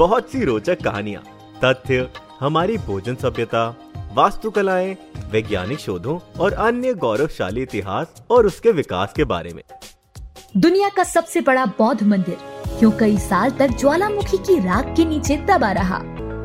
[0.00, 1.22] बहुत सी रोचक कहानियाँ,
[1.64, 2.08] तथ्य,
[2.40, 3.76] हमारी भोजन सभ्यता,
[4.14, 4.96] वास्तुकलाएँ,
[5.30, 9.62] वैज्ञानिक शोधों और अन्य गौरवशाली इतिहास और उसके विकास के बारे में।
[10.56, 12.36] दुनिया का सबसे बड़ा बौद्ध मंदिर,
[12.78, 15.98] क्यों कई साल तक ज्वालामुखी की राख के नीचे दबा रहा?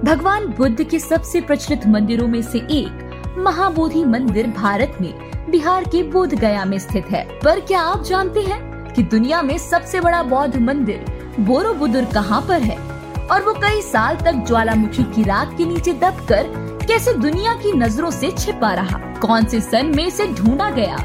[0.04, 6.04] भगवान बुद्ध के सबसे प्रचलित मंदिरों में से एक, महाबोधि मंदिर भारत में, बिहार के
[6.04, 10.24] बोध गया में स्थित है। पर क्या आप जानते हैं कि दुनिया में सबसे बड़ा
[10.24, 11.06] बौद्ध मंदिर
[11.40, 12.95] बोरोबुदुर कहाँ पर है?
[13.32, 16.48] और वो कई साल तक ज्वालामुखी की रात के नीचे दबकर
[16.88, 20.96] कैसे दुनिया की नज़रों से छिपा रहा। कौन से सन में इसे ढूंढा गया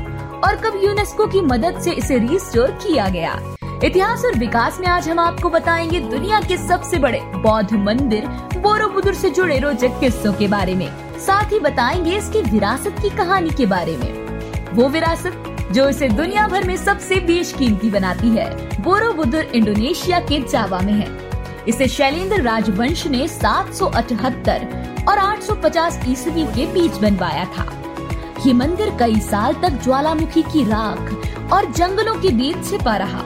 [0.45, 3.41] और कब यूनेस्को की मदद से इसे रिस्टोर किया गया।
[3.85, 8.27] इतिहास और विकास में आज हम आपको बताएँगे दुनिया के सबसे बड़े बौद्ध मंदिर
[8.59, 13.51] बोरोबुदुर से जुड़े रोचक किस्सों के बारे में। साथ ही बताएँगे इसकी विरासत की कहानी
[13.51, 18.51] के बारे में। वो विरासत जो इसे दुनिया भर में सबसे बेशकीमती बनाती है,
[18.83, 21.30] बोरोबुदुर, इंडोनेशिया के जावा में है।
[21.69, 27.67] इसे शैलेंद्र राजवंश ने 778 और 850 ईस्वी के बीच बनवाया था।
[28.47, 33.25] ये मंदिर कई साल तक ज्वालामुखी की राख और जंगलों के बीच छिपा रहा।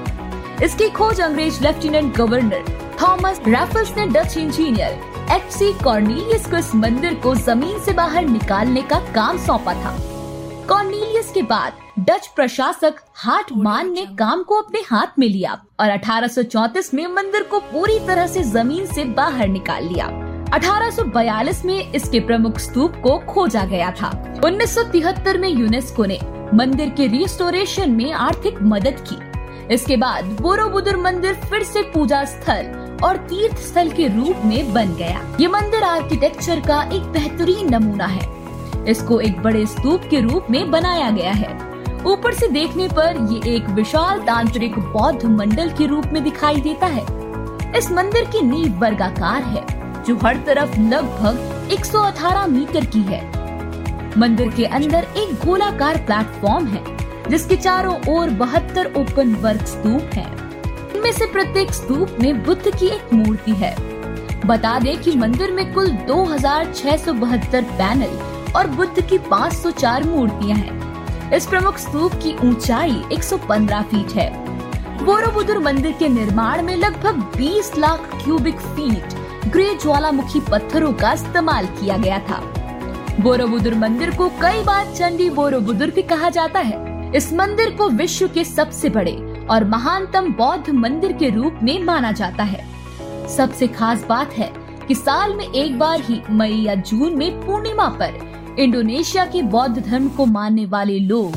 [0.62, 2.64] इसकी खोज अंग्रेज़ लेफ्टिनेंट गवर्नर
[3.02, 5.00] थॉमस रैफल्स ने Dutch engineer
[5.32, 9.96] H C Cornelius को इस मंदिर को ज़मीन से बाहर निकालने का काम सौंपा था।
[10.68, 15.90] कॉर्नीलियस के बाद डच प्रशासक हार्ट मान ने काम को अपने हाथ में लिया और
[15.90, 20.06] 1834 में मंदिर को पूरी तरह से ज़मीन से बाहर निकाल लिया।
[20.54, 24.10] 1842 में इसके प्रमुख स्तूप को खोजा गया था।
[24.44, 26.18] 1973 में यूनेस्को ने
[26.54, 32.98] मंदिर के रिस्टोरेशन में आर्थिक मदद की। इसके बाद बोरोबुदुर मंदिर फिर से पूजा स्थल
[33.04, 38.06] और तीर्थ स्थल के रूप में बन गया। ये मंदिर आर्किटेक्चर का एक बेहतरीन नमूना
[38.06, 38.33] है।
[38.88, 41.74] इसको एक बड़े स्तूप के रूप में बनाया गया है।
[42.06, 46.86] ऊपर से देखने पर ये एक विशाल तांत्रिक बौद्ध मंडल के रूप में दिखाई देता
[46.86, 47.02] है।
[47.78, 49.66] इस मंदिर की नींव वर्गाकार है,
[50.02, 53.34] जो हर तरफ़ लगभग 118 मीटर की है।
[54.18, 56.84] मंदिर के अंदर एक गोलाकार प्लेटफॉर्म है,
[57.30, 60.62] जिसके चारों ओर बहत्तर ओपन वर्क स्तूप हैं।
[60.94, 63.76] इनमें से प्रत्येक स्तूप में बुद्ध की एक मूर्ति है।
[64.46, 66.24] बता दें कि मंदिर में कुल दो
[67.54, 74.44] पैनल और बुद्ध की 504 मूर्तियाँ हैं। इस प्रमुख स्तूप की ऊंचाई 115 फीट है।
[75.04, 79.14] बोरोबुदुर मंदिर के निर्माण में लगभग 20 लाख क्यूबिक फीट
[79.48, 82.40] ग्रे ज्वालामुखी पत्थरों का इस्तेमाल किया गया था।
[83.20, 88.28] बोरोबुदुर मंदिर को कई बार चंडी बोरोबुदुर भी कहा जाता है। इस मंदिर को विश्व
[88.28, 92.66] के सबसे बड़े और महानतम बौद्ध मंदिर के रूप में माना जाता है।
[93.28, 94.52] सबसे खास बात है
[94.88, 99.78] कि साल में एक बार ही मई या जून में पूर्णिमा पर इंडोनेशिया के बौद्ध
[99.78, 101.32] धर्म को मानने वाले लोग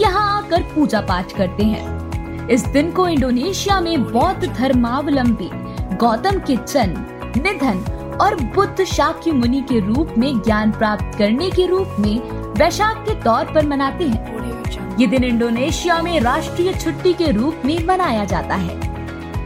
[0.00, 5.50] यहाँ आकर पूजा पाठ करते हैं। इस दिन को इंडोनेशिया में बौद्ध धर्मावलंबी
[5.96, 7.04] गौतम के जन्म,
[7.36, 12.18] निधन और बुद्ध शाक्य मुनि के रूप में ज्ञान प्राप्त करने के रूप में
[12.58, 17.78] वैशाख के तौर पर मनाते हैं। ये दिन इंडोनेशिया में राष्ट्रीय छुट्टी के रूप में
[17.86, 18.76] मनाया जाता है।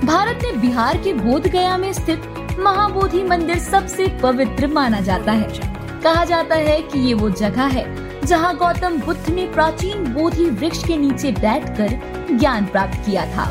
[0.06, 5.74] भारत में बिहार के बोध गया में स्थित महाबोधि मंदिर सबसे पवित्र माना जाता है।
[6.02, 7.84] कहा जाता है कि ये वो जगह है
[8.22, 13.44] जहाँ गौतम बुद्ध ने प्राचीन बोधि वृक्ष के नीचे बैठकर ज्ञान प्राप्त किया था।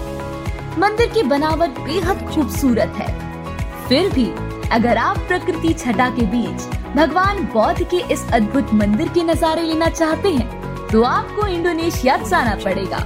[0.79, 4.25] मंदिर की बनावट बेहद खूबसूरत है। फिर भी
[4.69, 9.89] अगर आप प्रकृति छटा के बीच भगवान बौद्ध के इस अद्भुत मंदिर के नजारे लेना
[9.89, 12.99] चाहते हैं तो आपको इंडोनेशिया जाना पड़ेगा।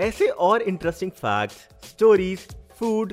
[0.00, 2.46] ऐसे और interesting facts, stories
[2.78, 3.12] food